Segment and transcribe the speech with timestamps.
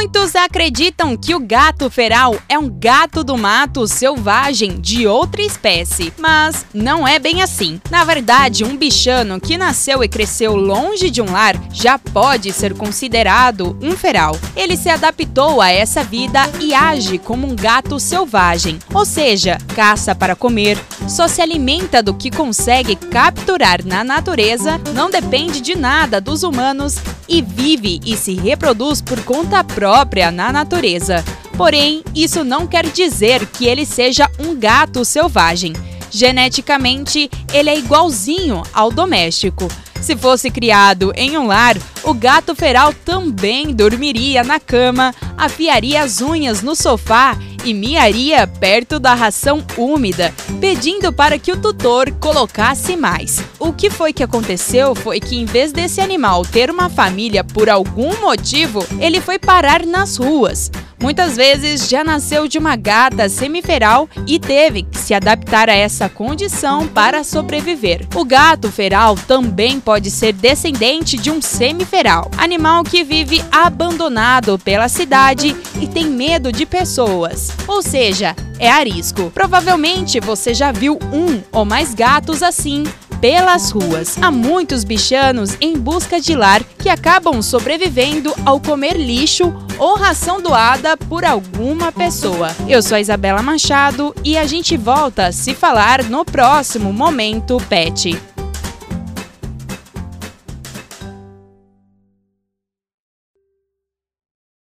[0.00, 6.12] Muitos acreditam que o gato feral é um gato do mato selvagem de outra espécie,
[6.16, 7.80] mas não é bem assim.
[7.90, 12.74] Na verdade, um bichano que nasceu e cresceu longe de um lar já pode ser
[12.74, 14.38] considerado um feral.
[14.54, 20.14] Ele se adaptou a essa vida e age como um gato selvagem, ou seja, caça
[20.14, 20.78] para comer,
[21.08, 26.98] só se alimenta do que consegue capturar na natureza, não depende de nada dos humanos
[27.28, 29.87] e vive e se reproduz por conta própria
[30.32, 31.24] na natureza.
[31.56, 35.72] Porém, isso não quer dizer que ele seja um gato selvagem.
[36.10, 39.68] Geneticamente, ele é igualzinho ao doméstico.
[40.00, 46.20] Se fosse criado em um lar, o gato feral também dormiria na cama, afiaria as
[46.20, 52.96] unhas no sofá e miaria perto da ração úmida, pedindo para que o tutor colocasse
[52.96, 53.42] mais.
[53.58, 57.68] O que foi que aconteceu foi que, em vez desse animal ter uma família por
[57.68, 60.70] algum motivo, ele foi parar nas ruas.
[61.00, 66.08] Muitas vezes já nasceu de uma gata semiferal e teve que se adaptar a essa
[66.08, 68.06] condição para sobreviver.
[68.16, 74.88] O gato feral também pode ser descendente de um semiferal, animal que vive abandonado pela
[74.88, 79.30] cidade e tem medo de pessoas, ou seja, é arisco.
[79.32, 82.82] Provavelmente você já viu um ou mais gatos assim
[83.20, 84.16] pelas ruas.
[84.20, 90.40] Há muitos bichanos em busca de lar que acabam sobrevivendo ao comer lixo ou ração
[90.40, 92.48] doada por alguma pessoa.
[92.68, 97.56] Eu sou a Isabela Machado e a gente volta a se falar no próximo Momento
[97.68, 98.37] Pet.